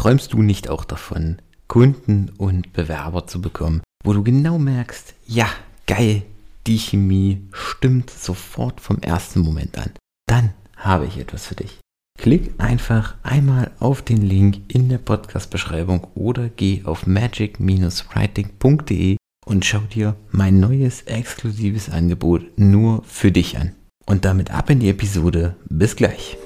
[0.00, 1.36] Träumst du nicht auch davon,
[1.68, 5.46] Kunden und Bewerber zu bekommen, wo du genau merkst, ja,
[5.86, 6.22] geil,
[6.66, 9.90] die Chemie stimmt sofort vom ersten Moment an.
[10.26, 11.80] Dann habe ich etwas für dich.
[12.18, 19.80] Klick einfach einmal auf den Link in der Podcast-Beschreibung oder geh auf magic-writing.de und schau
[19.80, 23.74] dir mein neues exklusives Angebot nur für dich an.
[24.06, 25.56] Und damit ab in die Episode.
[25.68, 26.38] Bis gleich.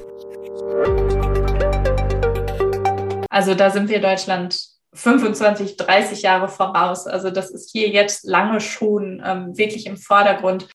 [3.35, 4.57] Also da sind wir Deutschland
[4.93, 7.09] 25, 30 Jahre voraus.
[7.09, 10.69] Also das ist hier jetzt lange schon ähm, wirklich im Vordergrund.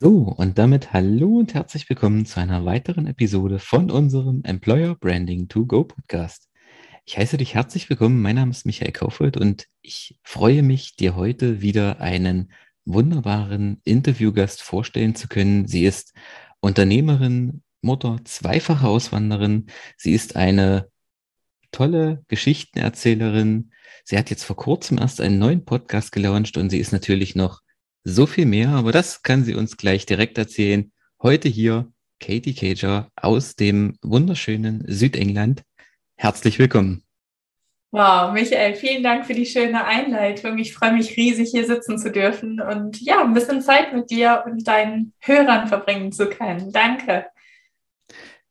[0.00, 5.48] So, und damit hallo und herzlich willkommen zu einer weiteren Episode von unserem Employer Branding
[5.48, 6.48] to Go Podcast.
[7.04, 8.22] Ich heiße dich herzlich willkommen.
[8.22, 12.52] Mein Name ist Michael Kaufhold und ich freue mich, dir heute wieder einen
[12.84, 15.66] wunderbaren Interviewgast vorstellen zu können.
[15.66, 16.14] Sie ist
[16.60, 19.66] Unternehmerin, Mutter, zweifache Auswanderin.
[19.96, 20.90] Sie ist eine
[21.70, 23.72] tolle Geschichtenerzählerin.
[24.04, 27.60] Sie hat jetzt vor kurzem erst einen neuen Podcast gelauncht und sie ist natürlich noch
[28.04, 30.92] so viel mehr, aber das kann sie uns gleich direkt erzählen.
[31.22, 35.62] Heute hier Katie Cager aus dem wunderschönen Südengland.
[36.16, 37.04] Herzlich willkommen.
[37.90, 40.58] Wow, Michael, vielen Dank für die schöne Einleitung.
[40.58, 44.44] Ich freue mich riesig, hier sitzen zu dürfen und ja, ein bisschen Zeit mit dir
[44.44, 46.70] und deinen Hörern verbringen zu können.
[46.70, 47.26] Danke.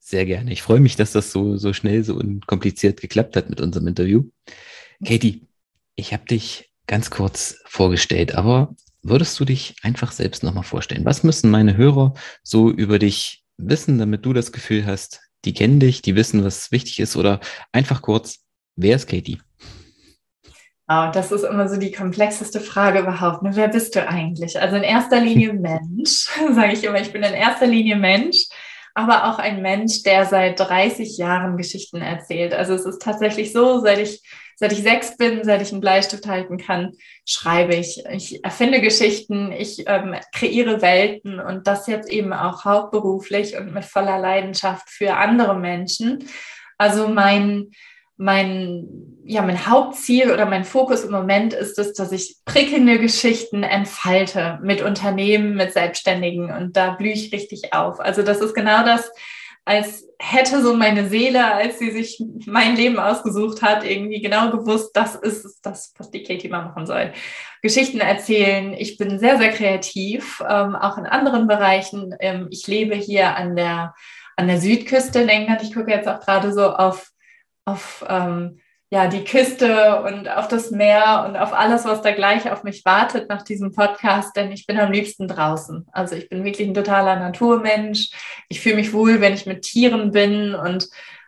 [0.10, 0.54] Sehr gerne.
[0.54, 4.24] Ich freue mich, dass das so, so schnell, so unkompliziert geklappt hat mit unserem Interview.
[5.06, 5.50] Katie,
[5.98, 11.04] ich habe dich ganz kurz vorgestellt, aber würdest du dich einfach selbst nochmal vorstellen?
[11.04, 15.82] Was müssen meine Hörer so über dich wissen, damit du das Gefühl hast, die kennen
[15.82, 17.42] dich, die wissen, was wichtig ist oder
[17.74, 18.46] einfach kurz,
[18.78, 19.42] wer ist Katie?
[20.90, 23.44] Oh, das ist immer so die komplexeste Frage überhaupt.
[23.44, 23.52] Ne?
[23.56, 24.58] Wer bist du eigentlich?
[24.58, 25.52] Also in erster Linie
[25.92, 28.47] Mensch, sage ich immer, ich bin in erster Linie Mensch
[28.98, 32.54] aber auch ein Mensch, der seit 30 Jahren Geschichten erzählt.
[32.54, 34.24] Also es ist tatsächlich so, seit ich,
[34.56, 38.04] seit ich sechs bin, seit ich einen Bleistift halten kann, schreibe ich.
[38.12, 43.86] Ich erfinde Geschichten, ich ähm, kreiere Welten und das jetzt eben auch hauptberuflich und mit
[43.86, 46.28] voller Leidenschaft für andere Menschen.
[46.80, 47.70] Also mein,
[48.18, 48.88] mein,
[49.26, 54.60] ja, mein Hauptziel oder mein Fokus im Moment ist es, dass ich prickelnde Geschichten entfalte
[54.64, 58.00] mit Unternehmen, mit Selbstständigen und da blühe ich richtig auf.
[58.00, 59.12] Also das ist genau das,
[59.66, 64.92] als hätte so meine Seele, als sie sich mein Leben ausgesucht hat, irgendwie genau gewusst,
[64.96, 67.12] das ist das, was die Katie mal machen soll.
[67.62, 68.74] Geschichten erzählen.
[68.74, 72.16] Ich bin sehr, sehr kreativ, ähm, auch in anderen Bereichen.
[72.20, 73.94] Ähm, ich lebe hier an der,
[74.38, 75.62] an der Südküste in England.
[75.62, 77.12] Ich gucke jetzt auch gerade so auf
[77.68, 82.50] auf ähm, ja, die Küste und auf das Meer und auf alles, was da gleich
[82.50, 85.86] auf mich wartet nach diesem Podcast, denn ich bin am liebsten draußen.
[85.92, 88.12] Also ich bin wirklich ein totaler Naturmensch.
[88.48, 90.88] Ich fühle mich wohl, wenn ich mit Tieren bin und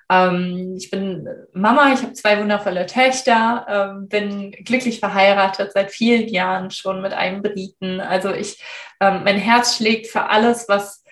[0.09, 6.29] ähm, ich bin Mama, ich habe zwei wundervolle Töchter, ähm, bin glücklich verheiratet seit vielen
[6.29, 7.99] Jahren schon mit einem Briten.
[7.99, 8.63] Also ich,
[9.01, 11.03] ähm, mein Herz schlägt für alles, was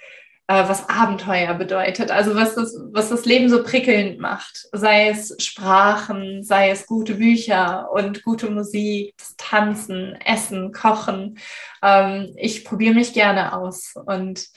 [0.47, 6.41] was Abenteuer bedeutet, also was das, was das Leben so prickelnd macht, sei es Sprachen,
[6.41, 11.37] sei es gute Bücher und gute Musik, Tanzen, Essen, Kochen.
[11.83, 14.47] Ähm, ich probiere mich gerne aus und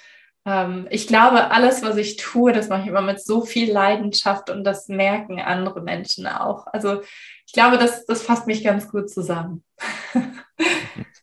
[0.47, 4.49] ähm, ich glaube, alles, was ich tue, das mache ich immer mit so viel Leidenschaft
[4.49, 6.67] und das merken andere Menschen auch.
[6.69, 7.03] Also
[7.47, 9.65] ich glaube, das, das fasst mich ganz gut zusammen.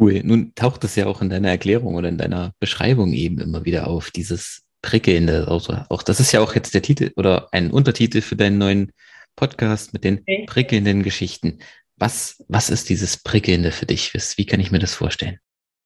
[0.00, 0.22] Cool.
[0.24, 3.86] Nun taucht es ja auch in deiner Erklärung oder in deiner Beschreibung eben immer wieder
[3.86, 5.46] auf, dieses Prickelnde.
[5.48, 8.92] Also auch das ist ja auch jetzt der Titel oder ein Untertitel für deinen neuen
[9.36, 11.58] Podcast mit den prickelnden Geschichten.
[11.96, 14.14] Was, was ist dieses Prickelnde für dich?
[14.36, 15.38] Wie kann ich mir das vorstellen?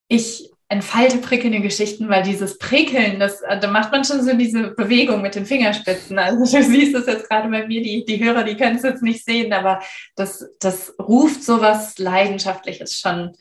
[0.06, 5.22] Ich entfalte prickelnde Geschichten, weil dieses Prickeln, das, da macht man schon so diese Bewegung
[5.22, 6.19] mit den Fingerspitzen.
[6.20, 9.02] Also du siehst es jetzt gerade bei mir, die, die Hörer, die können es jetzt
[9.02, 9.81] nicht sehen, aber
[10.14, 13.32] das, das ruft so was Leidenschaftliches schon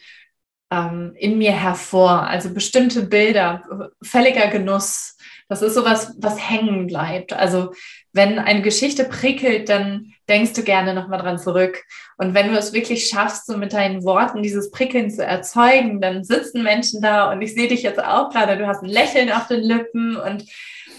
[0.73, 2.23] ähm, in mir hervor.
[2.23, 3.61] Also bestimmte Bilder,
[4.01, 5.17] völliger Genuss.
[5.49, 7.33] Das ist sowas, was hängen bleibt.
[7.33, 7.73] Also
[8.11, 11.83] wenn eine Geschichte prickelt, dann denkst du gerne nochmal dran zurück.
[12.17, 16.23] Und wenn du es wirklich schaffst, so mit deinen Worten dieses Prickeln zu erzeugen, dann
[16.23, 19.47] sitzen Menschen da und ich sehe dich jetzt auch gerade, du hast ein Lächeln auf
[19.47, 20.45] den Lippen und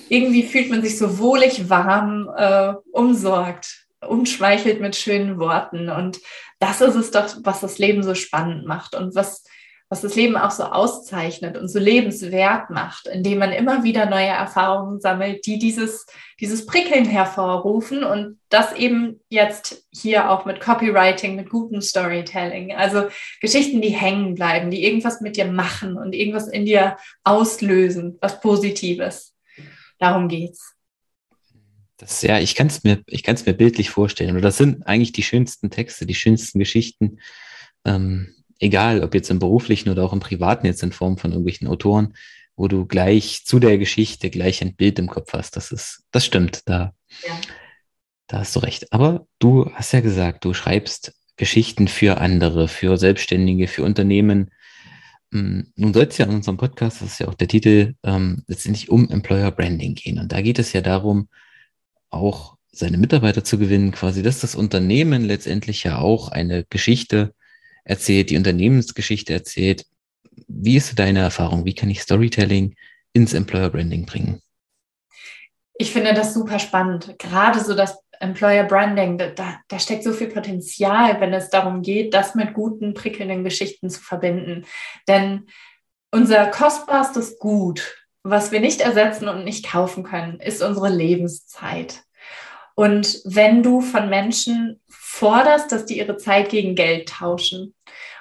[0.09, 5.89] irgendwie fühlt man sich so wohlig warm, äh, umsorgt, umschmeichelt mit schönen Worten.
[5.89, 6.21] Und
[6.59, 9.45] das ist es doch, was das Leben so spannend macht und was
[9.95, 14.27] was das Leben auch so auszeichnet und so lebenswert macht, indem man immer wieder neue
[14.27, 16.05] Erfahrungen sammelt, die dieses,
[16.41, 22.75] dieses Prickeln hervorrufen und das eben jetzt hier auch mit Copywriting, mit gutem Storytelling.
[22.75, 23.07] Also
[23.41, 28.41] Geschichten, die hängen bleiben, die irgendwas mit dir machen und irgendwas in dir auslösen, was
[28.41, 29.33] Positives.
[30.01, 30.75] Darum geht's.
[31.99, 34.35] Das, ja, ich kann es mir, ich kann es mir bildlich vorstellen.
[34.35, 37.21] Und das sind eigentlich die schönsten Texte, die schönsten Geschichten.
[37.85, 41.69] Ähm, egal, ob jetzt im beruflichen oder auch im privaten, jetzt in Form von irgendwelchen
[41.69, 42.15] Autoren,
[42.57, 45.57] wo du gleich zu der Geschichte gleich ein Bild im Kopf hast.
[45.57, 46.95] Das ist, das stimmt, da,
[47.27, 47.41] ja.
[48.29, 48.93] da hast du recht.
[48.93, 54.51] Aber du hast ja gesagt, du schreibst Geschichten für andere, für Selbstständige, für Unternehmen.
[55.33, 58.45] Hm, nun soll es ja in unserem Podcast, das ist ja auch der Titel, ähm,
[58.47, 60.21] letztendlich um Employer Branding gehen.
[60.21, 61.29] Und da geht es ja darum,
[62.11, 67.35] auch seine Mitarbeiter zu gewinnen, quasi, dass das Unternehmen letztendlich ja auch eine Geschichte
[67.85, 69.87] erzählt, die Unternehmensgeschichte erzählt.
[70.49, 71.65] Wie ist deine Erfahrung?
[71.65, 72.75] Wie kann ich Storytelling
[73.13, 74.41] ins Employer Branding bringen?
[75.77, 77.15] Ich finde das super spannend.
[77.19, 82.15] Gerade so das Employer Branding, da, da steckt so viel Potenzial, wenn es darum geht,
[82.15, 84.65] das mit guten, prickelnden Geschichten zu verbinden.
[85.09, 85.47] Denn
[86.11, 92.03] unser kostbarstes Gut, was wir nicht ersetzen und nicht kaufen können, ist unsere Lebenszeit.
[92.75, 97.75] Und wenn du von Menschen forderst, dass die ihre Zeit gegen Geld tauschen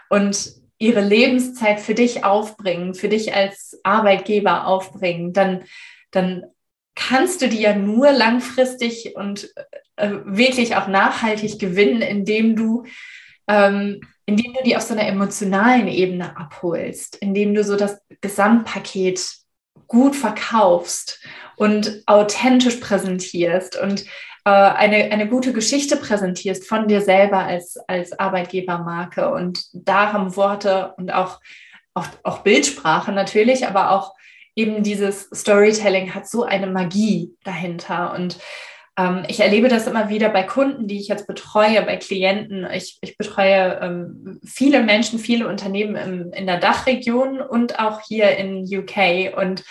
[0.09, 5.63] und ihre Lebenszeit für dich aufbringen, für dich als Arbeitgeber aufbringen, dann,
[6.11, 6.44] dann
[6.95, 9.50] kannst du die ja nur langfristig und
[9.95, 12.83] äh, wirklich auch nachhaltig gewinnen, indem du,
[13.47, 19.38] ähm, indem du die auf so einer emotionalen Ebene abholst, indem du so das Gesamtpaket
[19.88, 21.21] gut verkaufst
[21.56, 24.06] und authentisch präsentierst und
[24.45, 29.31] äh, eine, eine gute Geschichte präsentierst von dir selber als, als Arbeitgebermarke.
[29.31, 31.40] Und da haben Worte und auch,
[31.94, 34.13] auch, auch Bildsprache natürlich, aber auch
[34.56, 38.13] eben dieses Storytelling hat so eine Magie dahinter.
[38.13, 38.38] Und
[38.98, 42.68] ähm, ich erlebe das immer wieder bei Kunden, die ich jetzt betreue, bei Klienten.
[42.72, 48.38] Ich, ich betreue ähm, viele Menschen, viele Unternehmen im, in der Dachregion und auch hier
[48.38, 49.38] in UK.
[49.38, 49.63] Und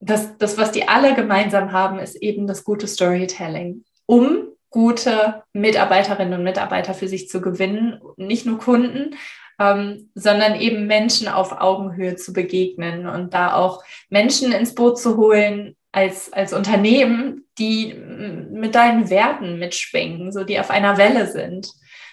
[0.00, 6.34] das, das, was die alle gemeinsam haben, ist eben das gute Storytelling, um gute Mitarbeiterinnen
[6.34, 9.14] und Mitarbeiter für sich zu gewinnen, nicht nur Kunden,
[9.60, 15.16] ähm, sondern eben Menschen auf Augenhöhe zu begegnen und da auch Menschen ins Boot zu
[15.16, 21.70] holen als, als Unternehmen, die mit deinen Werten mitschwingen, so die auf einer Welle sind.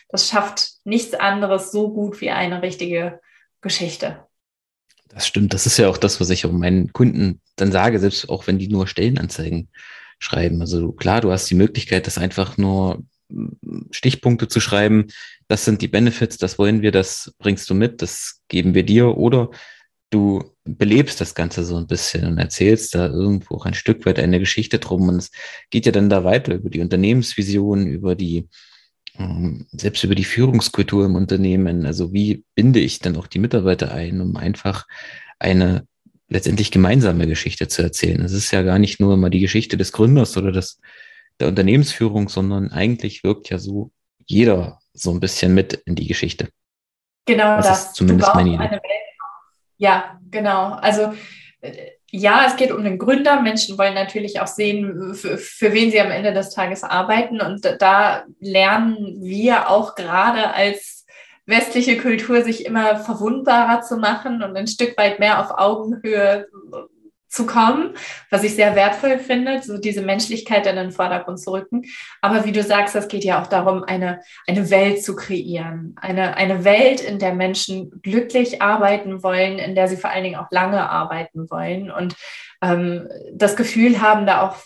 [0.10, 3.20] Das schafft nichts anderes so gut wie eine richtige
[3.62, 4.24] Geschichte.
[5.10, 5.56] Das stimmt.
[5.56, 8.68] Das ist ja auch das, was ich meinen Kunden dann sage, selbst auch wenn die
[8.68, 9.70] nur Stellenanzeigen
[10.20, 10.62] schreiben.
[10.62, 13.04] Also klar, du hast die Möglichkeit, das einfach nur
[13.92, 15.08] Stichpunkte zu schreiben,
[15.48, 19.18] das sind die Benefits, das wollen wir, das bringst du mit, das geben wir dir
[19.18, 19.50] oder
[20.10, 24.20] du belebst das Ganze so ein bisschen und erzählst da irgendwo auch ein Stück weit
[24.20, 25.32] eine Geschichte drum und es
[25.70, 28.48] geht ja dann da weiter über die Unternehmensvision, über die
[29.18, 31.86] ähm, selbst über die Führungskultur im Unternehmen.
[31.86, 34.88] Also wie binde ich dann auch die Mitarbeiter ein, um einfach
[35.40, 35.88] eine
[36.30, 38.22] letztendlich gemeinsame Geschichte zu erzählen.
[38.22, 40.80] Es ist ja gar nicht nur immer die Geschichte des Gründers oder des
[41.40, 43.92] der Unternehmensführung, sondern eigentlich wirkt ja so
[44.26, 46.50] jeder so ein bisschen mit in die Geschichte.
[47.26, 47.68] Genau das.
[47.68, 47.94] das.
[47.94, 48.80] Zumindest meine Idee.
[49.78, 50.72] Ja, genau.
[50.72, 51.14] Also
[51.62, 53.42] äh, ja, es geht um den Gründer.
[53.42, 57.42] Menschen wollen natürlich auch sehen, für, für, wen sie am Ende des Tages arbeiten.
[57.42, 60.97] Und da lernen wir auch gerade als
[61.48, 66.48] westliche Kultur, sich immer verwundbarer zu machen und ein Stück weit mehr auf Augenhöhe
[67.30, 67.94] zu kommen,
[68.30, 71.84] was ich sehr wertvoll finde, so diese Menschlichkeit in den Vordergrund zu rücken.
[72.22, 75.96] Aber wie du sagst, es geht ja auch darum, eine, eine Welt zu kreieren.
[76.02, 80.40] Eine, eine Welt, in der Menschen glücklich arbeiten wollen, in der sie vor allen Dingen
[80.40, 82.16] auch lange arbeiten wollen und
[82.62, 84.58] ähm, das Gefühl haben, da auch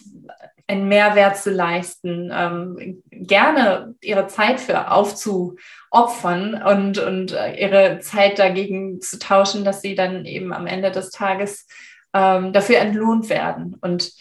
[0.68, 8.40] einen Mehrwert zu leisten, ähm, gerne ihre Zeit für aufzuopfern und, und äh, ihre Zeit
[8.40, 11.68] dagegen zu tauschen, dass sie dann eben am Ende des Tages
[12.14, 13.78] ähm, dafür entlohnt werden.
[13.82, 14.12] Und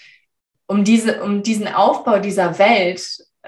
[0.66, 3.06] um, diese, um diesen Aufbau dieser Welt,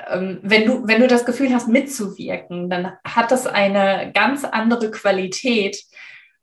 [0.09, 4.91] ähm, wenn, du, wenn du das Gefühl hast, mitzuwirken, dann hat das eine ganz andere
[4.91, 5.83] Qualität.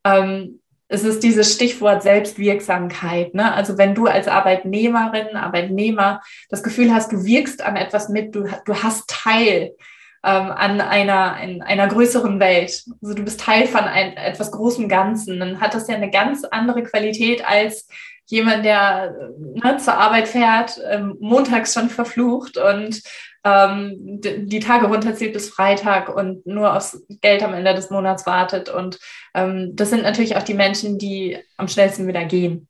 [0.04, 3.36] Ähm, es ist dieses Stichwort Selbstwirksamkeit.
[3.36, 3.54] Ne?
[3.54, 8.48] Also wenn du als Arbeitnehmerin, Arbeitnehmer das Gefühl hast, du wirkst an etwas mit, du,
[8.66, 9.76] du hast Teil
[10.24, 12.84] ähm, an einer, in einer größeren Welt.
[13.04, 15.40] Also du bist Teil von ein, etwas großem Ganzen.
[15.40, 17.88] Dann hat das ja eine ganz andere Qualität als
[18.26, 23.02] jemand, der ne, zur Arbeit fährt, ähm, montags schon verflucht und
[23.44, 28.70] ähm, die Tage runterzählt bis Freitag und nur aufs Geld am Ende des Monats wartet.
[28.70, 29.00] Und
[29.34, 32.68] ähm, das sind natürlich auch die Menschen, die am schnellsten wieder gehen.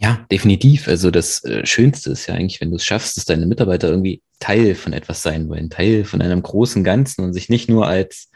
[0.00, 0.86] Ja, definitiv.
[0.86, 4.22] Also das äh, Schönste ist ja eigentlich, wenn du es schaffst, dass deine Mitarbeiter irgendwie
[4.38, 8.30] Teil von etwas sein wollen, Teil von einem großen Ganzen und sich nicht nur als,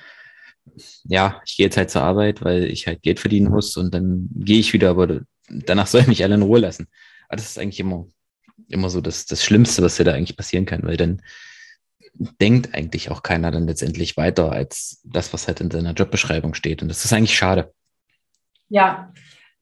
[1.04, 4.28] ja, ich gehe jetzt halt zur Arbeit, weil ich halt Geld verdienen muss und dann
[4.34, 6.88] gehe ich wieder, aber danach soll ich mich alle in Ruhe lassen.
[7.28, 8.06] Aber das ist eigentlich immer
[8.68, 11.22] immer so das, das Schlimmste, was dir da eigentlich passieren kann, weil dann
[12.14, 16.82] denkt eigentlich auch keiner dann letztendlich weiter als das, was halt in seiner Jobbeschreibung steht.
[16.82, 17.72] Und das ist eigentlich schade.
[18.68, 19.12] Ja,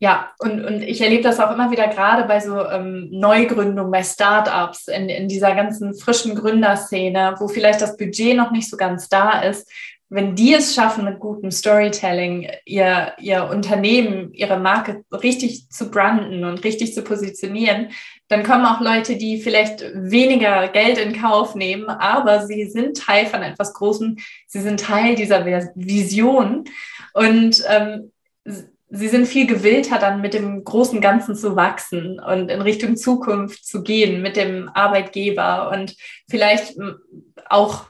[0.02, 4.02] ja, und, und ich erlebe das auch immer wieder gerade bei so ähm, Neugründungen, bei
[4.02, 9.10] Startups, in, in dieser ganzen frischen Gründerszene, wo vielleicht das Budget noch nicht so ganz
[9.10, 9.70] da ist.
[10.08, 16.44] Wenn die es schaffen, mit gutem Storytelling ihr, ihr Unternehmen, ihre Marke richtig zu branden
[16.44, 17.90] und richtig zu positionieren,
[18.30, 23.26] dann kommen auch Leute, die vielleicht weniger Geld in Kauf nehmen, aber sie sind Teil
[23.26, 25.44] von etwas Großem, sie sind Teil dieser
[25.74, 26.64] Vision.
[27.12, 28.12] Und ähm,
[28.44, 33.66] sie sind viel gewillter, dann mit dem großen Ganzen zu wachsen und in Richtung Zukunft
[33.66, 35.96] zu gehen mit dem Arbeitgeber und
[36.28, 36.76] vielleicht
[37.48, 37.86] auch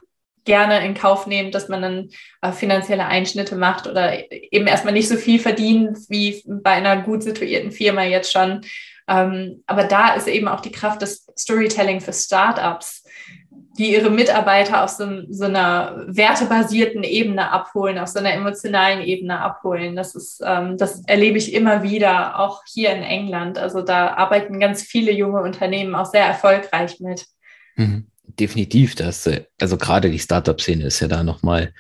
[0.47, 2.09] gerne in Kauf nehmen, dass man dann
[2.40, 7.23] äh, finanzielle Einschnitte macht oder eben erstmal nicht so viel verdient wie bei einer gut
[7.23, 8.62] situierten Firma jetzt schon
[9.67, 13.05] aber da ist eben auch die Kraft des Storytelling für Startups,
[13.76, 19.40] die ihre Mitarbeiter auf so, so, einer wertebasierten Ebene abholen, auf so einer emotionalen Ebene
[19.40, 19.97] abholen.
[19.97, 23.59] Das ist, ähm, das erlebe ich immer wieder, auch hier in England.
[23.59, 27.26] Also da arbeiten ganz viele junge Unternehmen auch sehr erfolgreich mit.
[27.76, 28.07] Mhm.
[28.38, 29.29] Definitiv, das,
[29.61, 31.73] also gerade die Startup-Szene ist ja da nochmal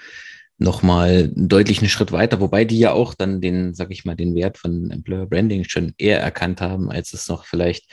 [0.60, 4.34] nochmal einen deutlichen Schritt weiter, wobei die ja auch dann den, sag ich mal, den
[4.34, 7.90] Wert von Employer Branding schon eher erkannt haben, als es noch vielleicht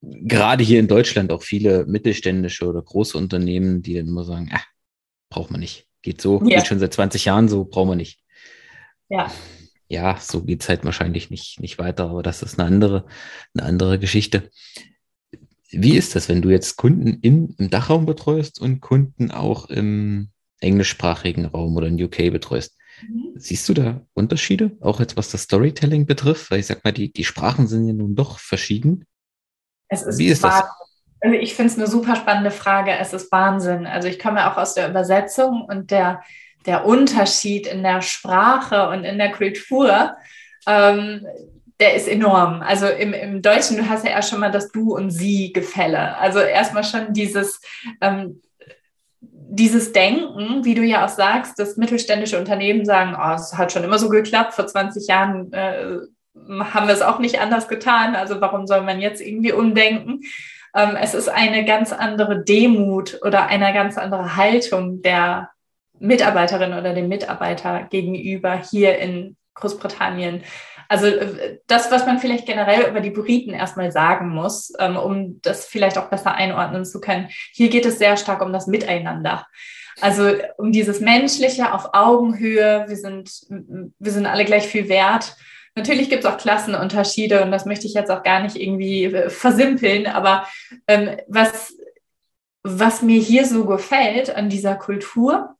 [0.00, 4.62] gerade hier in Deutschland auch viele mittelständische oder große Unternehmen, die dann immer sagen, ah,
[5.30, 5.86] braucht man nicht.
[6.02, 6.58] Geht so, ja.
[6.58, 8.20] geht schon seit 20 Jahren so, braucht man nicht.
[9.08, 9.30] Ja.
[9.88, 13.06] Ja, so geht's halt wahrscheinlich nicht, nicht weiter, aber das ist eine andere,
[13.54, 14.50] eine andere Geschichte.
[15.70, 20.30] Wie ist das, wenn du jetzt Kunden im, im Dachraum betreust und Kunden auch im,
[20.62, 22.76] englischsprachigen Raum oder in UK betreust.
[23.08, 23.32] Mhm.
[23.36, 26.50] Siehst du da Unterschiede, auch jetzt was das Storytelling betrifft?
[26.50, 29.04] Weil ich sag mal, die, die Sprachen sind ja nun doch verschieden.
[29.88, 30.64] Es ist Wie ist das?
[31.20, 32.92] Also ich finde es eine super spannende Frage.
[32.98, 33.86] Es ist Wahnsinn.
[33.86, 36.22] Also ich komme auch aus der Übersetzung und der,
[36.66, 40.16] der Unterschied in der Sprache und in der Kultur,
[40.66, 41.24] ähm,
[41.78, 42.62] der ist enorm.
[42.62, 46.16] Also im, im Deutschen, du hast ja erst schon mal das Du und Sie Gefälle.
[46.18, 47.60] Also erstmal schon dieses,
[48.00, 48.40] ähm,
[49.54, 53.84] dieses Denken, wie du ja auch sagst, dass mittelständische Unternehmen sagen, oh, es hat schon
[53.84, 55.98] immer so geklappt, vor 20 Jahren äh,
[56.34, 60.20] haben wir es auch nicht anders getan, also warum soll man jetzt irgendwie umdenken?
[60.74, 65.50] Ähm, es ist eine ganz andere Demut oder eine ganz andere Haltung der
[65.98, 70.44] Mitarbeiterin oder dem Mitarbeiter gegenüber hier in Großbritannien.
[70.92, 75.40] Also äh, das, was man vielleicht generell über die Briten erstmal sagen muss, ähm, um
[75.40, 77.30] das vielleicht auch besser einordnen zu können.
[77.54, 79.46] Hier geht es sehr stark um das Miteinander.
[80.02, 82.84] Also um dieses Menschliche auf Augenhöhe.
[82.88, 85.34] Wir sind, wir sind alle gleich viel wert.
[85.74, 89.30] Natürlich gibt es auch Klassenunterschiede und das möchte ich jetzt auch gar nicht irgendwie äh,
[89.30, 90.46] versimpeln, aber
[90.86, 91.74] ähm, was,
[92.62, 95.56] was mir hier so gefällt an dieser Kultur,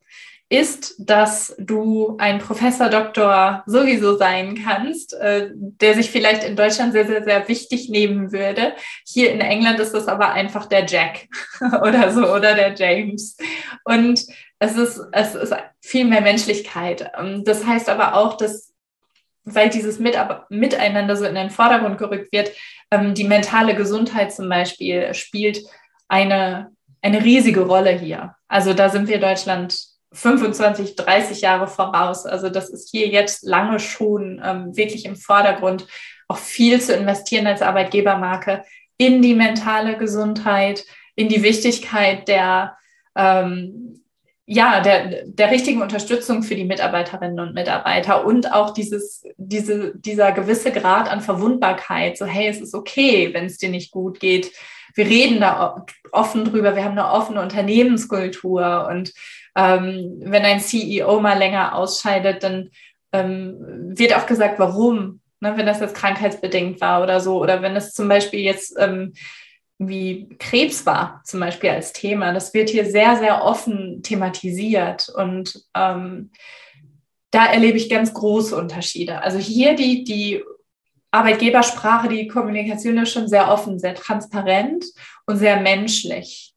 [0.53, 6.93] ist, dass du ein Professor, Doktor sowieso sein kannst, äh, der sich vielleicht in Deutschland
[6.93, 8.75] sehr, sehr, sehr wichtig nehmen würde.
[9.07, 11.27] Hier in England ist es aber einfach der Jack
[11.83, 13.39] oder so oder der James.
[13.85, 14.27] Und
[14.59, 17.11] es ist, es ist viel mehr Menschlichkeit.
[17.19, 18.73] Ähm, das heißt aber auch, dass
[19.45, 22.53] weil dieses Miteinander so in den Vordergrund gerückt wird,
[22.93, 25.65] ähm, die mentale Gesundheit zum Beispiel spielt
[26.07, 28.37] eine, eine riesige Rolle hier.
[28.47, 32.27] Also da sind wir Deutschland 25, 30 Jahre voraus.
[32.27, 35.87] Also das ist hier jetzt lange schon ähm, wirklich im Vordergrund,
[36.29, 38.63] auch viel zu investieren als Arbeitgebermarke
[38.97, 40.85] in die mentale Gesundheit,
[41.17, 42.77] in die Wichtigkeit der,
[43.17, 44.01] ähm,
[44.47, 50.33] ja, der, der richtigen Unterstützung für die Mitarbeiterinnen und Mitarbeiter und auch dieses, diese, dieser
[50.33, 52.19] gewisse Grad an Verwundbarkeit.
[52.19, 54.53] So, hey, es ist okay, wenn es dir nicht gut geht.
[54.95, 56.77] Wir reden da offen drüber.
[56.77, 59.13] Wir haben eine offene Unternehmenskultur und
[59.55, 62.71] ähm, wenn ein CEO mal länger ausscheidet, dann
[63.13, 63.57] ähm,
[63.97, 67.93] wird auch gesagt, warum, ne, wenn das jetzt krankheitsbedingt war oder so, oder wenn es
[67.93, 69.13] zum Beispiel jetzt ähm,
[69.79, 72.33] wie Krebs war, zum Beispiel als Thema.
[72.33, 76.31] Das wird hier sehr, sehr offen thematisiert und ähm,
[77.31, 79.23] da erlebe ich ganz große Unterschiede.
[79.23, 80.43] Also hier die, die
[81.11, 84.85] Arbeitgebersprache, die Kommunikation ist schon sehr offen, sehr transparent
[85.27, 86.52] und sehr menschlich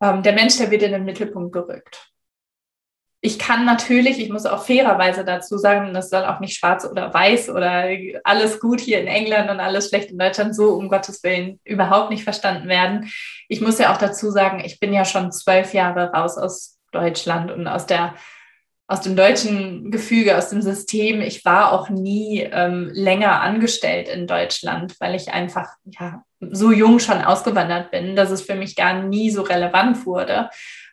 [0.00, 2.10] ähm, der Mensch, der wird in den Mittelpunkt gerückt.
[3.20, 7.12] Ich kann natürlich, ich muss auch fairerweise dazu sagen, das soll auch nicht schwarz oder
[7.12, 7.88] weiß oder
[8.22, 12.10] alles gut hier in England und alles schlecht in Deutschland, so um Gottes Willen überhaupt
[12.10, 13.10] nicht verstanden werden.
[13.48, 17.50] Ich muss ja auch dazu sagen, ich bin ja schon zwölf Jahre raus aus Deutschland
[17.50, 18.14] und aus der
[18.90, 21.20] aus dem deutschen Gefüge, aus dem System.
[21.20, 26.98] Ich war auch nie ähm, länger angestellt in Deutschland, weil ich einfach ja so jung
[26.98, 30.50] schon ausgewandert bin, dass es für mich gar nie so relevant wurde.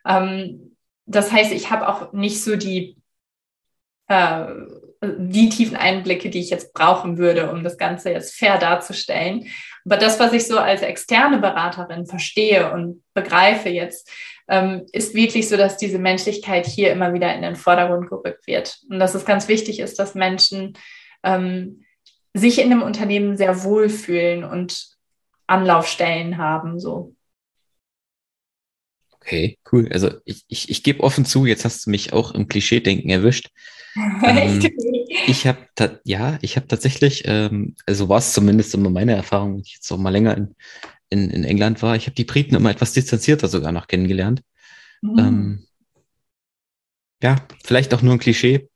[0.08, 0.76] Ähm,
[1.06, 2.98] das heißt, ich habe auch nicht so die,
[4.08, 4.46] äh,
[5.04, 9.48] die tiefen Einblicke, die ich jetzt brauchen würde, um das Ganze jetzt fair darzustellen.
[9.86, 14.10] Aber das, was ich so als externe Beraterin verstehe und begreife jetzt,
[14.48, 18.80] ähm, ist wirklich so, dass diese Menschlichkeit hier immer wieder in den Vordergrund gerückt wird.
[18.90, 20.74] Und dass es ganz wichtig ist, dass Menschen
[21.24, 21.86] ähm,
[22.34, 24.95] sich in dem Unternehmen sehr wohlfühlen und
[25.48, 26.80] Anlaufstellen haben.
[26.80, 27.16] So.
[29.12, 29.90] Okay, cool.
[29.92, 33.50] Also ich, ich, ich gebe offen zu, jetzt hast du mich auch im Klischee-Denken erwischt.
[34.26, 34.62] ähm,
[35.28, 35.60] ich habe
[36.04, 39.92] ja, ich habe tatsächlich, ähm, also war es zumindest immer meine Erfahrung, wenn ich jetzt
[39.92, 40.56] auch mal länger in,
[41.10, 44.42] in, in England war, ich habe die Briten immer etwas distanzierter sogar noch kennengelernt.
[45.02, 45.20] Mhm.
[45.20, 45.68] Ähm,
[47.24, 48.70] ja, vielleicht auch nur ein Klischee.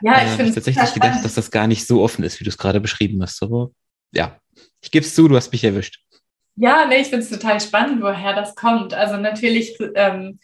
[0.00, 2.50] Ja, ich äh, finde tatsächlich gedacht, dass das gar nicht so offen ist, wie du
[2.50, 3.42] es gerade beschrieben hast.
[3.42, 3.70] Aber
[4.12, 4.38] ja,
[4.82, 6.00] ich gebe es zu, du hast mich erwischt.
[6.56, 8.92] Ja, nee, ich finde es total spannend, woher das kommt.
[8.92, 10.38] Also natürlich, ähm,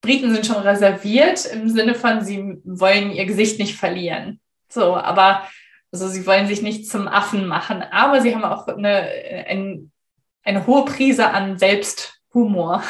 [0.00, 4.40] Briten sind schon reserviert im Sinne von, sie wollen ihr Gesicht nicht verlieren.
[4.68, 5.46] So, aber
[5.92, 9.08] also sie wollen sich nicht zum Affen machen, aber sie haben auch eine,
[9.46, 9.92] ein,
[10.42, 12.82] eine hohe Prise an Selbsthumor.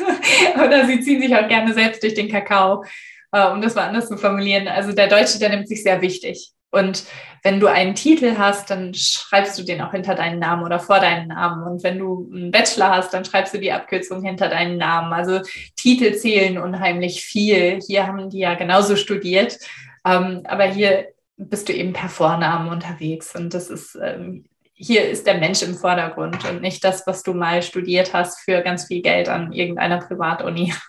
[0.54, 2.84] Oder sie ziehen sich auch gerne selbst durch den Kakao,
[3.32, 4.68] äh, um das mal anders zu formulieren.
[4.68, 6.52] Also der Deutsche, der nimmt sich sehr wichtig.
[6.70, 7.04] Und
[7.44, 10.98] wenn du einen Titel hast, dann schreibst du den auch hinter deinen Namen oder vor
[10.98, 11.62] deinen Namen.
[11.62, 15.12] Und wenn du einen Bachelor hast, dann schreibst du die Abkürzung hinter deinen Namen.
[15.12, 15.40] Also
[15.76, 17.80] Titel zählen unheimlich viel.
[17.86, 19.58] Hier haben die ja genauso studiert.
[20.06, 23.36] Ähm, aber hier bist du eben per Vornamen unterwegs.
[23.36, 27.34] Und das ist, ähm, hier ist der Mensch im Vordergrund und nicht das, was du
[27.34, 30.72] mal studiert hast für ganz viel Geld an irgendeiner Privatuni.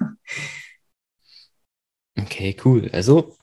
[2.18, 2.90] Okay, cool.
[2.94, 3.36] Also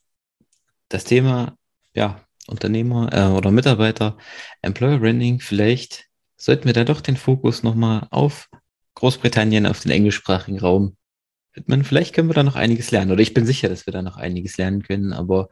[0.89, 1.59] das Thema,
[1.93, 2.19] ja,
[2.53, 4.17] Unternehmer äh, oder Mitarbeiter,
[4.63, 6.07] Employer Branding, vielleicht
[6.37, 8.49] sollten wir da doch den Fokus nochmal auf
[8.95, 10.97] Großbritannien, auf den englischsprachigen Raum
[11.55, 11.85] widmen.
[11.85, 13.11] Vielleicht können wir da noch einiges lernen.
[13.11, 15.49] Oder ich bin sicher, dass wir da noch einiges lernen können, aber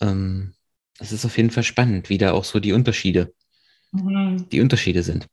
[0.00, 0.54] ähm,
[0.98, 3.32] es ist auf jeden Fall spannend, wie da auch so die Unterschiede,
[3.92, 4.48] mhm.
[4.50, 5.26] die Unterschiede sind.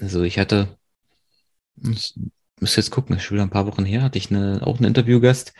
[0.00, 0.76] Also ich hatte,
[1.82, 2.14] ich
[2.60, 4.86] muss jetzt gucken, ist schon wieder ein paar Wochen her, hatte ich eine, auch einen
[4.86, 5.54] Interviewgast,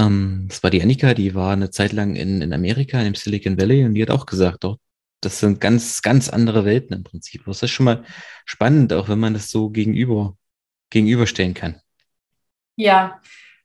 [0.00, 3.60] ähm, das war die Annika, die war eine Zeit lang in, in Amerika, im Silicon
[3.60, 4.78] Valley, und die hat auch gesagt, doch,
[5.20, 7.42] das sind ganz, ganz andere Welten im Prinzip.
[7.46, 8.04] Das ist schon mal
[8.46, 10.36] spannend, auch wenn man das so gegenüber,
[10.88, 11.80] gegenüberstellen kann.
[12.76, 13.20] Ja,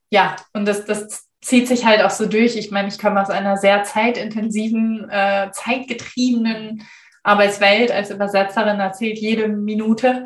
[0.10, 2.58] ja, und das, das zieht sich halt auch so durch.
[2.58, 6.84] Ich meine, ich komme aus einer sehr zeitintensiven, äh, zeitgetriebenen
[7.24, 10.26] Arbeitswelt als Übersetzerin, erzählt jede Minute.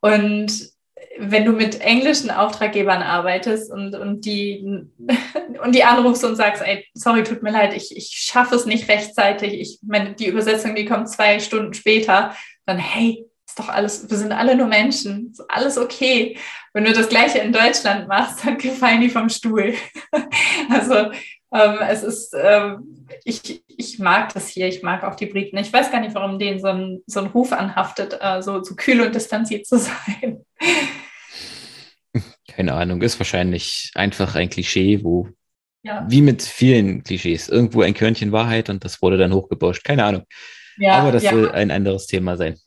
[0.00, 0.73] Und
[1.18, 4.86] wenn du mit englischen Auftraggebern arbeitest und, und, die,
[5.62, 8.88] und die anrufst und sagst, ey, sorry, tut mir leid, ich, ich schaffe es nicht
[8.88, 12.34] rechtzeitig, ich meine, die Übersetzung, die kommt zwei Stunden später,
[12.66, 16.36] dann, hey, ist doch alles, wir sind alle nur Menschen, ist alles okay.
[16.72, 19.74] Wenn du das Gleiche in Deutschland machst, dann gefallen die vom Stuhl.
[20.70, 21.12] also
[21.54, 25.56] ähm, es ist, ähm, ich, ich mag das hier, ich mag auch die Briten.
[25.56, 28.74] Ich weiß gar nicht, warum denen so ein, so ein Ruf anhaftet, äh, so, so
[28.74, 30.44] kühl und distanziert zu sein.
[32.48, 35.28] Keine Ahnung, ist wahrscheinlich einfach ein Klischee, wo,
[35.82, 36.04] ja.
[36.08, 39.84] wie mit vielen Klischees, irgendwo ein Körnchen Wahrheit und das wurde dann hochgebauscht.
[39.84, 40.24] Keine Ahnung.
[40.76, 41.30] Ja, Aber das ja.
[41.30, 42.58] soll ein anderes Thema sein.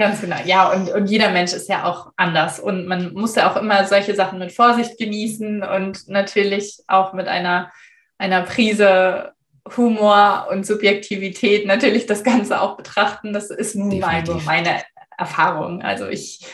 [0.00, 3.50] Ganz genau, ja, und, und jeder Mensch ist ja auch anders und man muss ja
[3.50, 7.70] auch immer solche Sachen mit Vorsicht genießen und natürlich auch mit einer,
[8.16, 9.32] einer Prise
[9.76, 13.34] Humor und Subjektivität natürlich das Ganze auch betrachten.
[13.34, 14.82] Das ist nun mal so meine
[15.18, 15.82] Erfahrung.
[15.82, 16.46] Also ich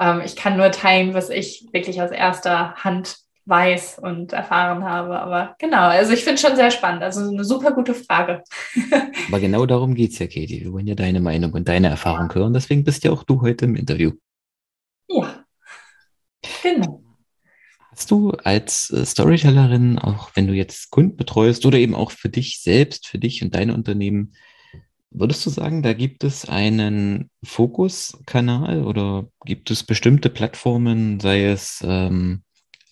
[0.00, 5.18] ähm, ich kann nur teilen, was ich wirklich aus erster Hand weiß und erfahren habe.
[5.18, 7.02] Aber genau, also ich finde es schon sehr spannend.
[7.02, 8.42] Also eine super gute Frage.
[9.28, 10.62] Aber genau darum geht es ja, Katie.
[10.64, 12.52] Wir wollen ja deine Meinung und deine Erfahrung hören.
[12.52, 14.12] Deswegen bist ja auch du heute im Interview.
[15.08, 15.44] Ja,
[16.62, 17.02] genau.
[17.90, 22.28] Hast du als äh, Storytellerin, auch wenn du jetzt Kunden betreust oder eben auch für
[22.28, 24.34] dich selbst, für dich und deine Unternehmen,
[25.10, 31.82] Würdest du sagen, da gibt es einen Fokuskanal oder gibt es bestimmte Plattformen, sei es
[31.82, 32.42] ähm,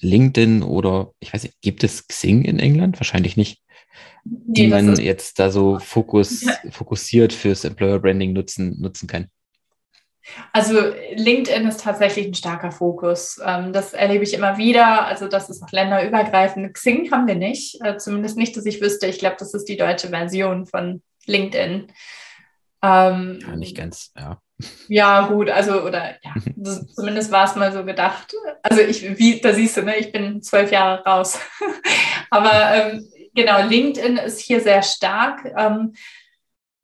[0.01, 3.01] LinkedIn oder ich weiß nicht, gibt es Xing in England?
[3.01, 3.63] Wahrscheinlich nicht.
[4.25, 6.55] Nee, die man jetzt da so Fokus, ja.
[6.71, 9.29] fokussiert fürs Employer Branding nutzen, nutzen kann.
[10.53, 13.41] Also LinkedIn ist tatsächlich ein starker Fokus.
[13.45, 15.07] Ähm, das erlebe ich immer wieder.
[15.07, 16.75] Also das ist auch länderübergreifend.
[16.75, 19.07] Xing haben wir nicht, äh, zumindest nicht, dass ich wüsste.
[19.07, 21.87] Ich glaube, das ist die deutsche Version von LinkedIn.
[22.83, 24.41] Ähm, ja, nicht ganz, ja.
[24.89, 26.35] Ja, gut, also, oder ja,
[26.95, 28.35] zumindest war es mal so gedacht.
[28.63, 31.39] Also ich, wie, da siehst du, ne, ich bin zwölf Jahre raus.
[32.31, 35.53] aber ähm, genau, LinkedIn ist hier sehr stark.
[35.57, 35.95] Ähm,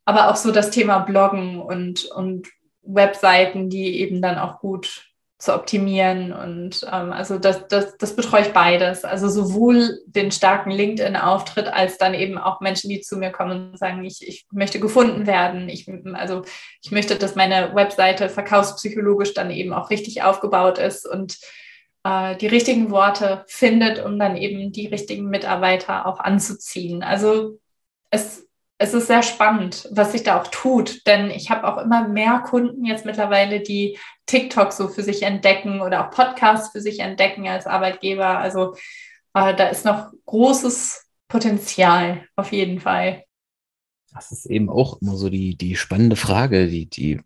[0.04, 2.48] aber auch so das Thema Bloggen und, und
[2.82, 5.11] Webseiten, die eben dann auch gut
[5.42, 6.32] zu optimieren.
[6.32, 9.04] Und ähm, also das, das, das betreue ich beides.
[9.04, 13.76] Also sowohl den starken LinkedIn-Auftritt als dann eben auch Menschen, die zu mir kommen und
[13.76, 15.68] sagen, ich, ich möchte gefunden werden.
[15.68, 16.44] Ich, also
[16.80, 21.38] ich möchte, dass meine Webseite verkaufspsychologisch dann eben auch richtig aufgebaut ist und
[22.04, 27.02] äh, die richtigen Worte findet, um dann eben die richtigen Mitarbeiter auch anzuziehen.
[27.02, 27.58] Also
[28.10, 28.46] es
[28.82, 32.40] es ist sehr spannend, was sich da auch tut, denn ich habe auch immer mehr
[32.40, 37.46] Kunden jetzt mittlerweile, die TikTok so für sich entdecken oder auch Podcasts für sich entdecken
[37.46, 38.38] als Arbeitgeber.
[38.38, 38.74] Also
[39.34, 43.22] äh, da ist noch großes Potenzial auf jeden Fall.
[44.12, 47.20] Das ist eben auch immer so die, die spannende Frage, die, die,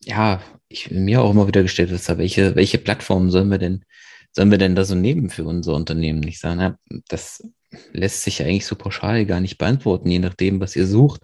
[0.00, 3.84] ja, ich mir auch immer wieder gestellt ist, welche, welche Plattformen sollen wir denn,
[4.32, 6.26] sollen wir denn da so nehmen für unser Unternehmen?
[6.26, 7.40] Ich sage, na, das
[7.92, 11.22] lässt sich eigentlich so pauschal gar nicht beantworten, je nachdem, was ihr sucht,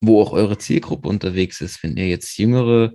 [0.00, 1.82] wo auch eure Zielgruppe unterwegs ist.
[1.82, 2.92] Wenn ihr jetzt jüngere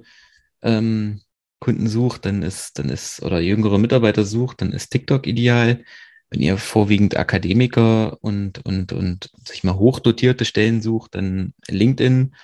[0.62, 1.21] ähm,
[1.59, 5.83] Kunden sucht, dann ist, dann ist, oder jüngere Mitarbeiter sucht, dann ist TikTok ideal.
[6.29, 12.36] Wenn ihr vorwiegend Akademiker und, und, und sich mal hochdotierte Stellen sucht, dann LinkedIn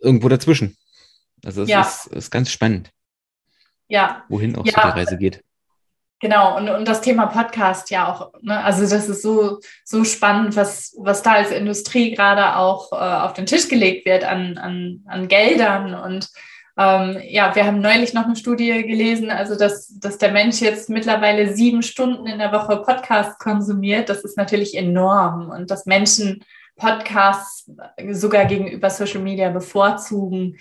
[0.00, 0.76] irgendwo dazwischen.
[1.44, 1.80] Also es ja.
[1.80, 2.90] ist, ist ganz spannend.
[3.88, 4.24] Ja.
[4.28, 4.72] Wohin auch ja.
[4.72, 5.42] so die Reise geht.
[6.20, 8.32] Genau, und, und das Thema Podcast ja auch.
[8.40, 8.62] Ne?
[8.62, 13.34] Also das ist so, so spannend, was, was da als Industrie gerade auch äh, auf
[13.34, 15.94] den Tisch gelegt wird an, an, an Geldern.
[15.94, 16.30] Und
[16.78, 20.88] ähm, ja, wir haben neulich noch eine Studie gelesen, also dass, dass der Mensch jetzt
[20.88, 24.08] mittlerweile sieben Stunden in der Woche Podcast konsumiert.
[24.08, 25.50] Das ist natürlich enorm.
[25.50, 26.44] Und dass Menschen
[26.76, 27.70] Podcasts
[28.10, 30.56] sogar gegenüber Social Media bevorzugen.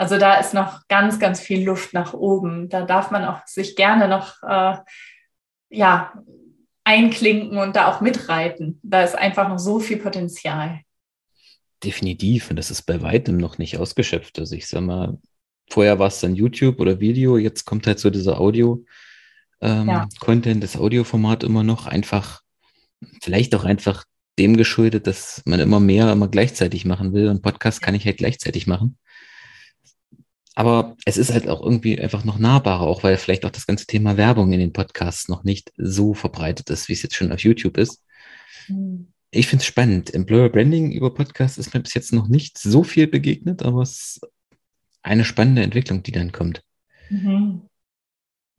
[0.00, 2.70] Also da ist noch ganz, ganz viel Luft nach oben.
[2.70, 4.78] Da darf man auch sich gerne noch äh,
[5.68, 6.14] ja,
[6.84, 8.80] einklinken und da auch mitreiten.
[8.82, 10.80] Da ist einfach noch so viel Potenzial.
[11.84, 12.48] Definitiv.
[12.48, 14.38] Und das ist bei weitem noch nicht ausgeschöpft.
[14.38, 15.18] Also ich sag mal,
[15.68, 18.82] vorher war es dann YouTube oder Video, jetzt kommt halt so dieser Audio.
[19.60, 20.08] Ähm, ja.
[20.18, 22.40] Content, das Audioformat immer noch einfach,
[23.20, 24.04] vielleicht auch einfach
[24.38, 27.28] dem geschuldet, dass man immer mehr, immer gleichzeitig machen will.
[27.28, 28.96] Und Podcast kann ich halt gleichzeitig machen.
[30.60, 33.86] Aber es ist halt auch irgendwie einfach noch nahbarer, auch weil vielleicht auch das ganze
[33.86, 37.40] Thema Werbung in den Podcasts noch nicht so verbreitet ist, wie es jetzt schon auf
[37.40, 38.04] YouTube ist.
[38.68, 39.10] Mhm.
[39.30, 40.12] Ich finde es spannend.
[40.12, 44.18] Employer Branding über Podcasts ist mir bis jetzt noch nicht so viel begegnet, aber es
[44.18, 44.20] ist
[45.02, 46.62] eine spannende Entwicklung, die dann kommt.
[47.08, 47.62] Mhm.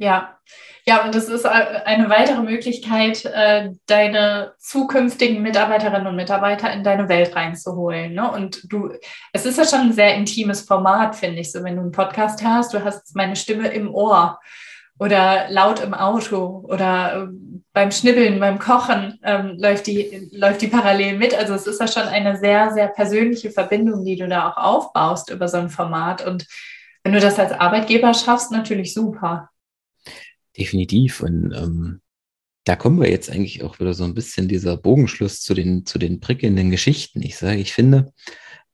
[0.01, 0.39] Ja,
[0.87, 7.07] ja, und das ist eine weitere Möglichkeit, äh, deine zukünftigen Mitarbeiterinnen und Mitarbeiter in deine
[7.07, 8.13] Welt reinzuholen.
[8.13, 8.31] Ne?
[8.31, 8.89] Und du,
[9.31, 12.43] es ist ja schon ein sehr intimes Format, finde ich, so wenn du einen Podcast
[12.43, 14.39] hast, du hast meine Stimme im Ohr
[14.97, 20.67] oder laut im Auto oder ähm, beim Schnibbeln, beim Kochen ähm, läuft, die, läuft die
[20.67, 21.37] parallel mit.
[21.37, 25.29] Also es ist ja schon eine sehr, sehr persönliche Verbindung, die du da auch aufbaust
[25.29, 26.25] über so ein Format.
[26.25, 26.47] Und
[27.03, 29.50] wenn du das als Arbeitgeber schaffst, natürlich super.
[30.57, 31.21] Definitiv.
[31.21, 32.01] Und ähm,
[32.65, 35.97] da kommen wir jetzt eigentlich auch wieder so ein bisschen dieser Bogenschluss zu den, zu
[35.97, 37.21] den prickelnden Geschichten.
[37.21, 38.13] Ich sage, ich finde,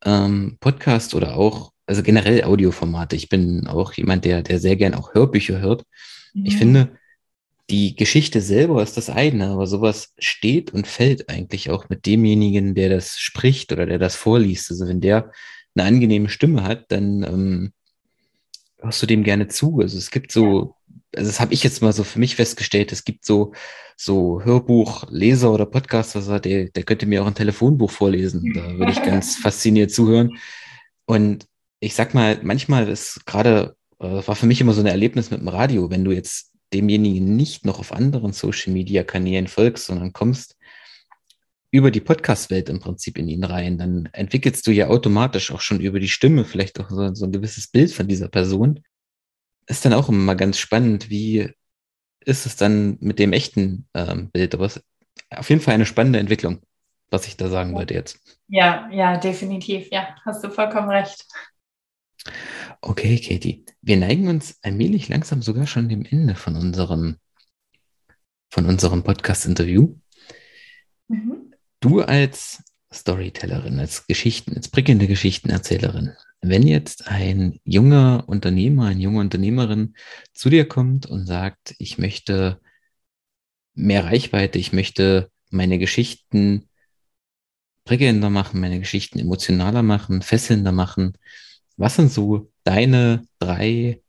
[0.03, 4.93] ähm, Podcast oder auch, also generell Audioformate, ich bin auch jemand, der, der sehr gern
[4.93, 5.83] auch Hörbücher hört.
[6.33, 6.45] Mhm.
[6.45, 6.97] Ich finde,
[7.69, 12.75] die Geschichte selber ist das eine, aber sowas steht und fällt eigentlich auch mit demjenigen,
[12.75, 14.71] der das spricht oder der das vorliest.
[14.71, 15.31] Also wenn der
[15.75, 17.73] eine angenehme Stimme hat, dann ähm,
[18.79, 19.79] hörst du dem gerne zu.
[19.81, 20.76] Also es gibt so
[21.15, 23.53] also das habe ich jetzt mal so für mich festgestellt, es gibt so,
[23.95, 28.53] so Hörbuchleser oder Podcaster, der, der könnte mir auch ein Telefonbuch vorlesen.
[28.53, 30.37] Da würde ich ganz fasziniert zuhören.
[31.05, 31.45] Und
[31.79, 35.39] ich sag mal, manchmal ist gerade, äh, war für mich immer so ein Erlebnis mit
[35.39, 40.11] dem Radio, wenn du jetzt demjenigen nicht noch auf anderen Social Media Kanälen folgst, sondern
[40.11, 40.57] kommst
[41.71, 45.79] über die Podcast-Welt im Prinzip in ihn rein, dann entwickelst du ja automatisch auch schon
[45.79, 48.81] über die Stimme vielleicht auch so, so ein gewisses Bild von dieser Person
[49.67, 51.49] ist dann auch immer mal ganz spannend, wie
[52.21, 54.53] ist es dann mit dem echten ähm, Bild.
[54.53, 54.85] Aber es ist
[55.29, 56.61] auf jeden Fall eine spannende Entwicklung,
[57.09, 58.19] was ich da sagen wollte jetzt.
[58.47, 59.89] Ja, ja, definitiv.
[59.91, 61.25] Ja, hast du vollkommen recht.
[62.81, 63.65] Okay, Katie.
[63.81, 67.17] Wir neigen uns allmählich langsam sogar schon dem Ende von unserem,
[68.49, 69.95] von unserem Podcast-Interview.
[71.07, 71.53] Mhm.
[71.79, 79.19] Du als Storytellerin, als Geschichten, als prickelnde Geschichtenerzählerin, wenn jetzt ein junger Unternehmer, eine junge
[79.19, 79.95] Unternehmerin
[80.33, 82.59] zu dir kommt und sagt, ich möchte
[83.73, 86.69] mehr Reichweite, ich möchte meine Geschichten
[87.85, 91.17] prickelnder machen, meine Geschichten emotionaler machen, fesselnder machen,
[91.77, 94.01] was sind so deine drei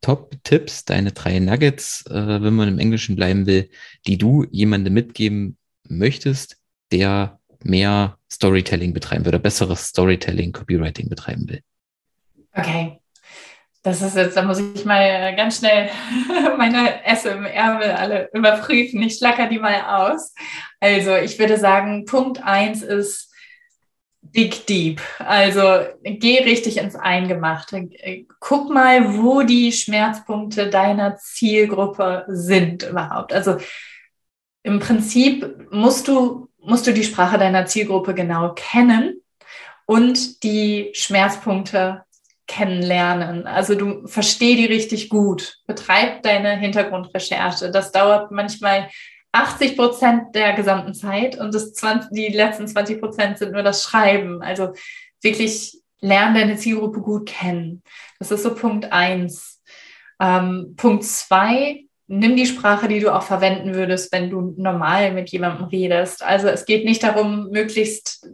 [0.00, 3.70] Top-Tipps, deine drei Nuggets, äh, wenn man im Englischen bleiben will,
[4.06, 6.56] die du jemandem mitgeben möchtest,
[6.90, 11.62] der mehr Storytelling betreiben will oder besseres Storytelling, Copywriting betreiben will?
[12.54, 13.00] Okay.
[13.82, 15.88] das ist jetzt, da muss ich mal ganz schnell
[16.58, 19.02] meine Esse im Ärmel alle überprüfen.
[19.02, 20.34] Ich schlacker die mal aus.
[20.80, 23.30] Also ich würde sagen, Punkt eins ist
[24.22, 25.00] dig deep.
[25.18, 25.62] Also
[26.02, 27.88] geh richtig ins Eingemachte.
[28.38, 33.32] Guck mal, wo die Schmerzpunkte deiner Zielgruppe sind überhaupt.
[33.32, 33.56] Also
[34.62, 39.22] im Prinzip musst du, musst du die Sprache deiner Zielgruppe genau kennen
[39.86, 42.04] und die Schmerzpunkte
[42.46, 43.46] kennenlernen.
[43.46, 47.70] Also du versteh die richtig gut, betreib deine Hintergrundrecherche.
[47.70, 48.88] Das dauert manchmal
[49.32, 53.84] 80 Prozent der gesamten Zeit und das 20, die letzten 20 Prozent sind nur das
[53.84, 54.42] Schreiben.
[54.42, 54.72] Also
[55.22, 57.82] wirklich lern deine Zielgruppe gut kennen.
[58.18, 59.62] Das ist so Punkt eins.
[60.20, 65.30] Ähm, Punkt zwei, nimm die Sprache, die du auch verwenden würdest, wenn du normal mit
[65.30, 66.24] jemandem redest.
[66.24, 68.26] Also es geht nicht darum, möglichst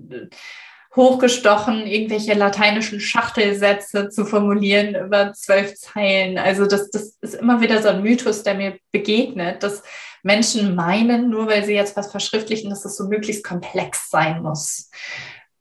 [0.97, 6.39] hochgestochen, irgendwelche lateinischen Schachtelsätze zu formulieren über zwölf Zeilen.
[6.39, 9.83] Also das, das ist immer wieder so ein Mythos, der mir begegnet, dass
[10.23, 14.91] Menschen meinen, nur weil sie jetzt was verschriftlichen, dass das so möglichst komplex sein muss.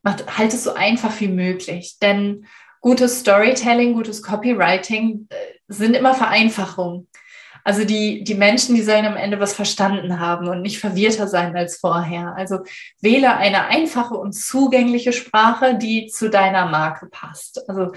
[0.03, 2.45] Macht, halt es so einfach wie möglich, denn
[2.79, 5.35] gutes Storytelling, gutes Copywriting äh,
[5.67, 7.07] sind immer Vereinfachungen.
[7.65, 11.57] Also die, die Menschen, die sollen am Ende was verstanden haben und nicht verwirrter sein
[11.57, 12.35] als vorher.
[12.37, 12.59] Also
[13.01, 17.67] wähle eine einfache und zugängliche Sprache, die zu deiner Marke passt.
[17.67, 17.91] Also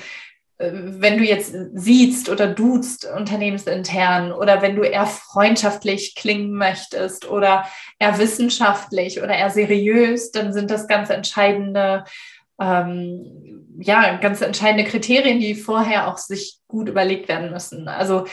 [0.56, 7.28] äh, wenn du jetzt siehst oder duzt unternehmensintern oder wenn du eher freundschaftlich klingen möchtest
[7.28, 7.66] oder
[7.98, 12.04] eher wissenschaftlich oder eher seriös, dann sind das ganz entscheidende,
[12.58, 17.86] ähm, ja, ganz entscheidende Kriterien, die vorher auch sich gut überlegt werden müssen.
[17.86, 18.24] Also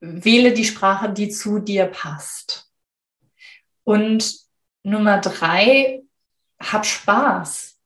[0.00, 2.70] wähle die Sprache, die zu dir passt.
[3.84, 4.34] Und
[4.82, 6.02] Nummer drei,
[6.60, 7.78] hab Spaß.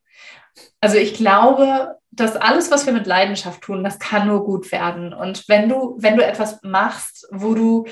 [0.81, 5.13] Also ich glaube, dass alles, was wir mit Leidenschaft tun, das kann nur gut werden.
[5.13, 7.87] Und wenn du, wenn du etwas machst, wo du,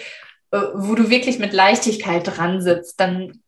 [0.52, 3.42] äh, wo du wirklich mit Leichtigkeit dran sitzt, dann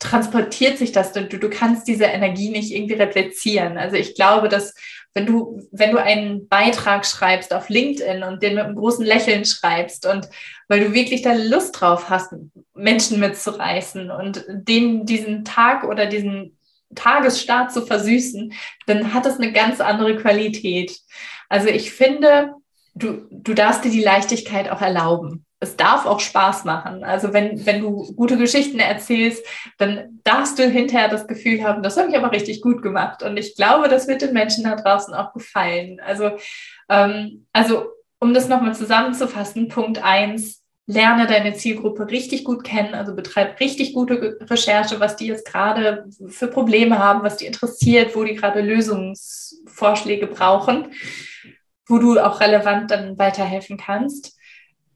[0.00, 3.76] transportiert sich das, du, du kannst diese Energie nicht irgendwie replizieren.
[3.76, 4.74] Also ich glaube, dass
[5.14, 9.44] wenn du, wenn du einen Beitrag schreibst auf LinkedIn und den mit einem großen Lächeln
[9.44, 10.28] schreibst und
[10.68, 12.32] weil du wirklich da Lust drauf hast,
[12.74, 16.56] Menschen mitzureißen und denen diesen Tag oder diesen
[16.94, 18.52] Tagesstart zu versüßen,
[18.86, 20.96] dann hat das eine ganz andere Qualität.
[21.48, 22.54] Also ich finde,
[22.94, 27.04] du, du darfst dir die Leichtigkeit auch erlauben es darf auch Spaß machen.
[27.04, 29.44] Also wenn, wenn du gute Geschichten erzählst,
[29.76, 33.22] dann darfst du hinterher das Gefühl haben, das habe ich aber richtig gut gemacht.
[33.22, 36.00] Und ich glaube, das wird den Menschen da draußen auch gefallen.
[36.00, 36.32] Also,
[36.88, 43.14] ähm, also um das nochmal zusammenzufassen, Punkt eins lerne deine Zielgruppe richtig gut kennen, also
[43.14, 48.24] betreib richtig gute Recherche, was die jetzt gerade für Probleme haben, was die interessiert, wo
[48.24, 50.92] die gerade Lösungsvorschläge brauchen,
[51.86, 54.39] wo du auch relevant dann weiterhelfen kannst.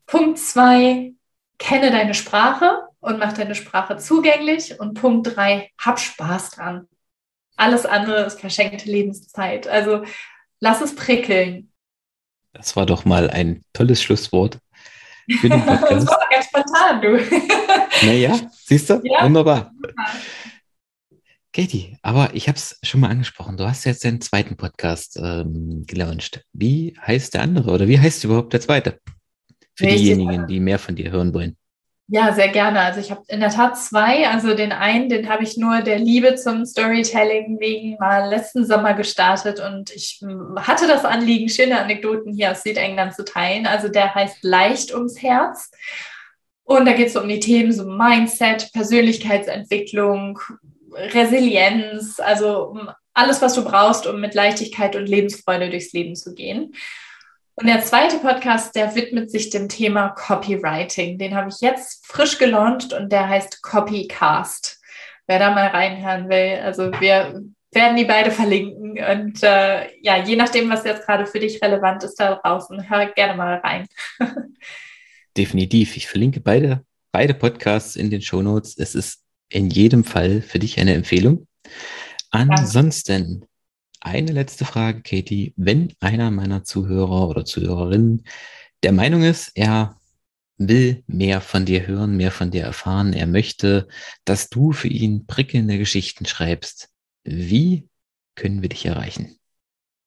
[0.07, 1.13] Punkt zwei,
[1.59, 4.79] kenne deine Sprache und mach deine Sprache zugänglich.
[4.81, 6.89] Und Punkt drei, hab Spaß dran.
[7.57, 9.69] Alles andere ist verschenkte Lebenszeit.
[9.69, 10.05] Also
[10.61, 11.71] lass es prickeln.
[12.53, 14.59] Das war doch mal ein tolles Schlusswort
[15.41, 15.93] für den Podcast.
[15.93, 18.07] das war ganz spontan, du.
[18.07, 19.01] naja, siehst du?
[19.05, 19.25] Ja.
[19.25, 19.73] Wunderbar.
[21.53, 23.57] Katie, aber ich habe es schon mal angesprochen.
[23.57, 26.45] Du hast jetzt den zweiten Podcast ähm, gelauncht.
[26.53, 29.01] Wie heißt der andere oder wie heißt überhaupt der zweite?
[29.75, 30.03] Für Richtig.
[30.03, 31.57] diejenigen, die mehr von dir hören wollen.
[32.07, 32.81] Ja, sehr gerne.
[32.81, 34.29] Also ich habe in der Tat zwei.
[34.29, 38.93] Also den einen, den habe ich nur der Liebe zum Storytelling wegen mal letzten Sommer
[38.93, 40.21] gestartet und ich
[40.57, 43.67] hatte das Anliegen, schöne Anekdoten hier aus Südengland zu teilen.
[43.67, 45.71] Also der heißt Leicht ums Herz.
[46.65, 50.39] Und da geht es um die Themen so Mindset, Persönlichkeitsentwicklung,
[50.93, 52.79] Resilienz, also
[53.15, 56.75] alles, was du brauchst, um mit Leichtigkeit und Lebensfreude durchs Leben zu gehen.
[57.57, 61.19] Und der zweite Podcast, der widmet sich dem Thema Copywriting.
[61.19, 64.81] Den habe ich jetzt frisch gelauncht und der heißt Copycast.
[65.27, 67.41] Wer da mal reinhören will, also wir
[67.73, 68.93] werden die beide verlinken.
[68.93, 73.07] Und äh, ja, je nachdem, was jetzt gerade für dich relevant ist da draußen, hör
[73.07, 73.87] gerne mal rein.
[75.37, 75.97] Definitiv.
[75.97, 78.77] Ich verlinke beide, beide Podcasts in den Show Notes.
[78.77, 81.47] Es ist in jedem Fall für dich eine Empfehlung.
[82.31, 83.47] Ansonsten
[84.05, 85.55] eine letzte Frage, Katie.
[85.57, 88.25] Wenn einer meiner Zuhörer oder Zuhörerinnen
[88.83, 89.97] der Meinung ist, er
[90.59, 93.89] will mehr von dir hören, mehr von dir erfahren, er möchte,
[94.25, 96.91] dass du für ihn prickelnde Geschichten schreibst,
[97.25, 97.89] wie
[98.37, 99.39] können wir dich erreichen?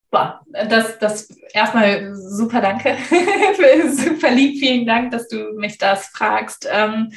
[0.09, 2.97] Das, das erstmal super danke.
[3.91, 6.67] super lieb, vielen Dank, dass du mich das fragst.
[6.71, 7.11] Ähm,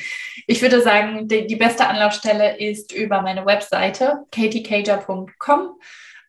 [0.47, 5.79] ich würde sagen, die, beste Anlaufstelle ist über meine Webseite katiecager.com.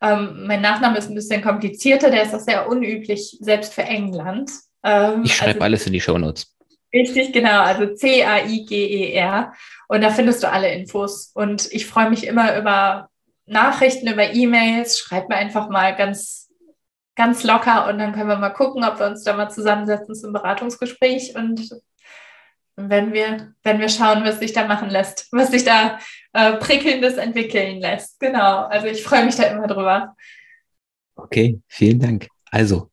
[0.02, 4.50] Ähm, mein Nachname ist ein bisschen komplizierter, der ist auch sehr unüblich, selbst für England.
[4.82, 6.52] Ähm, ich schreibe also, alles in die Show Notes.
[6.92, 7.62] Richtig, genau.
[7.62, 9.52] Also C-A-I-G-E-R.
[9.88, 11.30] Und da findest du alle Infos.
[11.34, 13.08] Und ich freue mich immer über
[13.46, 14.98] Nachrichten, über E-Mails.
[14.98, 16.50] Schreib mir einfach mal ganz,
[17.14, 20.32] ganz locker und dann können wir mal gucken, ob wir uns da mal zusammensetzen zum
[20.32, 21.34] Beratungsgespräch.
[21.36, 21.70] Und
[22.76, 25.98] wenn wir, wenn wir schauen, was sich da machen lässt, was sich da
[26.32, 28.18] äh, prickelndes entwickeln lässt.
[28.20, 28.64] Genau.
[28.66, 30.16] Also ich freue mich da immer drüber.
[31.14, 32.28] Okay, vielen Dank.
[32.50, 32.90] Also,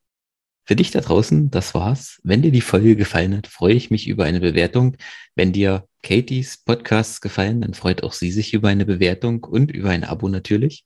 [0.66, 2.20] für dich da draußen, das war's.
[2.24, 4.98] Wenn dir die Folge gefallen hat, freue ich mich über eine Bewertung.
[5.34, 9.90] Wenn dir Katies Podcasts gefallen, dann freut auch sie sich über eine Bewertung und über
[9.90, 10.86] ein Abo natürlich.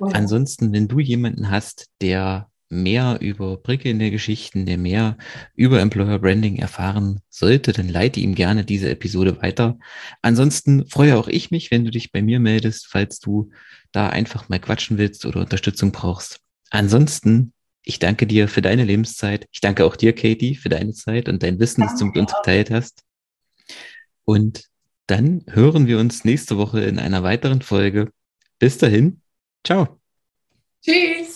[0.00, 0.06] Oh.
[0.06, 2.50] Ansonsten, wenn du jemanden hast, der
[2.82, 5.16] mehr über prickelnde Geschichten, der mehr
[5.54, 9.78] über Employer Branding erfahren sollte, dann leite ihm gerne diese Episode weiter.
[10.22, 13.50] Ansonsten freue auch ich mich, wenn du dich bei mir meldest, falls du
[13.92, 16.40] da einfach mal quatschen willst oder Unterstützung brauchst.
[16.70, 19.46] Ansonsten, ich danke dir für deine Lebenszeit.
[19.52, 22.32] Ich danke auch dir, Katie, für deine Zeit und dein Wissen, das du mit uns
[22.34, 23.04] geteilt hast.
[24.24, 24.64] Und
[25.06, 28.10] dann hören wir uns nächste Woche in einer weiteren Folge.
[28.58, 29.20] Bis dahin,
[29.62, 30.00] ciao.
[30.82, 31.33] Tschüss.